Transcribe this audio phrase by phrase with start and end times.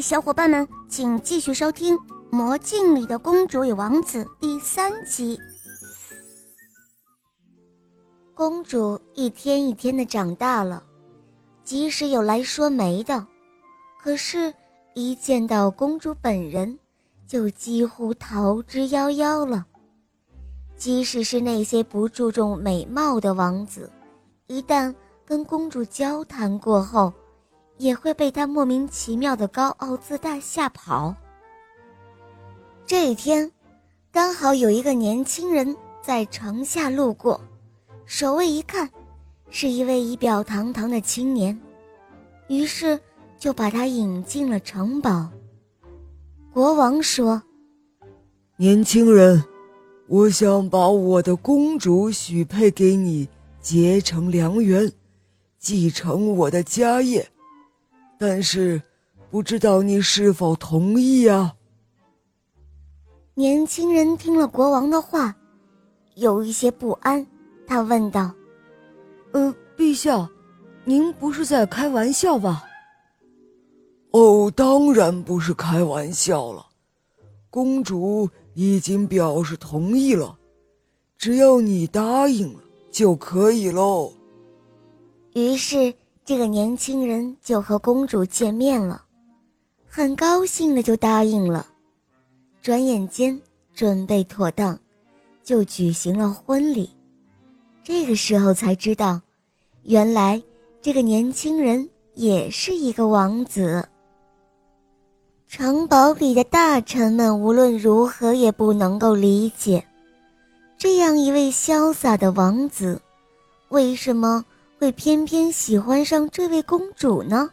[0.00, 1.96] 小伙伴们，请继续收听
[2.30, 5.38] 《魔镜里的公主与王子》第三集。
[8.34, 10.82] 公主一天一天的长大了，
[11.62, 13.26] 即使有来说媒的，
[14.00, 14.52] 可是，
[14.94, 16.78] 一见到公主本人，
[17.26, 19.64] 就几乎逃之夭夭了。
[20.76, 23.90] 即使是那些不注重美貌的王子，
[24.48, 24.92] 一旦
[25.24, 27.12] 跟公主交谈过后，
[27.76, 31.14] 也会被他莫名其妙的高傲自大吓跑。
[32.86, 33.50] 这一天，
[34.12, 37.40] 刚好有一个年轻人在城下路过，
[38.06, 38.88] 守卫一看，
[39.50, 41.58] 是一位仪表堂堂的青年，
[42.48, 43.00] 于是
[43.38, 45.28] 就把他引进了城堡。
[46.52, 47.42] 国王说
[48.56, 49.42] ：“年轻人，
[50.06, 53.28] 我想把我的公主许配给你，
[53.60, 54.92] 结成良缘，
[55.58, 57.28] 继承我的家业。”
[58.26, 58.80] 但是，
[59.30, 61.54] 不知道你是否同意啊？
[63.34, 65.36] 年轻人听了国王的话，
[66.14, 67.26] 有一些不安。
[67.66, 68.34] 他问道
[69.32, 70.26] ：“呃，陛下，
[70.84, 72.64] 您不是在开玩笑吧
[74.12, 76.64] ？”“哦，当然不是开玩笑了。
[77.50, 80.38] 公主已经表示同意了，
[81.18, 82.60] 只要你答应了
[82.90, 84.10] 就可以喽。”
[85.36, 85.94] 于是。
[86.26, 89.04] 这个年轻人就和公主见面了，
[89.86, 91.66] 很高兴的就答应了。
[92.62, 93.38] 转眼间
[93.74, 94.78] 准备妥当，
[95.42, 96.88] 就举行了婚礼。
[97.82, 99.20] 这个时候才知道，
[99.82, 100.42] 原来
[100.80, 103.86] 这个年轻人也是一个王子。
[105.46, 109.86] 城堡里的大臣们无论如何也不能够理解，
[110.78, 113.02] 这样一位潇洒的王子，
[113.68, 114.42] 为什么？
[114.78, 117.50] 会偏偏喜欢上这位公主呢，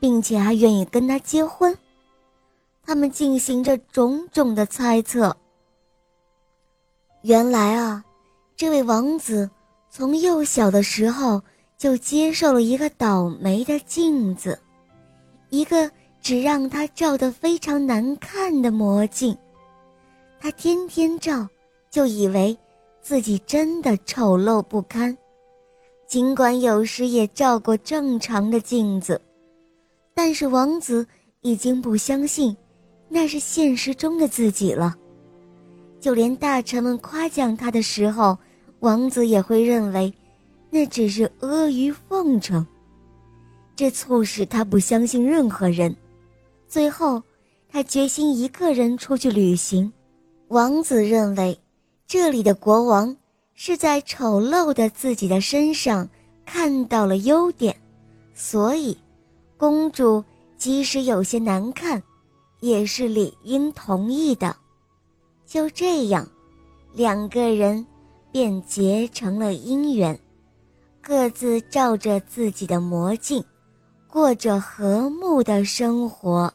[0.00, 1.76] 并且还愿意跟她结婚。
[2.84, 5.36] 他们进行着种种的猜测。
[7.22, 8.04] 原来啊，
[8.56, 9.48] 这位王子
[9.88, 11.40] 从幼小的时候
[11.78, 14.58] 就接受了一个倒霉的镜子，
[15.50, 15.88] 一个
[16.20, 19.36] 只让他照得非常难看的魔镜。
[20.40, 21.48] 他天天照，
[21.90, 22.56] 就以为
[23.00, 25.16] 自己真的丑陋不堪。
[26.12, 29.18] 尽管有时也照过正常的镜子，
[30.12, 31.06] 但是王子
[31.40, 32.54] 已经不相信
[33.08, 34.94] 那是现实中的自己了。
[36.00, 38.36] 就连大臣们夸奖他的时候，
[38.80, 40.12] 王子也会认为
[40.68, 42.66] 那只是阿谀奉承。
[43.74, 45.96] 这促使他不相信任何人。
[46.68, 47.22] 最后，
[47.70, 49.90] 他决心一个人出去旅行。
[50.48, 51.58] 王子认为，
[52.06, 53.16] 这里的国王。
[53.54, 56.08] 是在丑陋的自己的身上
[56.44, 57.76] 看到了优点，
[58.34, 58.96] 所以，
[59.56, 60.24] 公主
[60.56, 62.02] 即使有些难看，
[62.60, 64.56] 也是理应同意的。
[65.46, 66.26] 就这样，
[66.92, 67.86] 两个人
[68.30, 70.18] 便结成了姻缘，
[71.00, 73.44] 各自照着自己的魔镜，
[74.08, 76.52] 过着和睦的生活。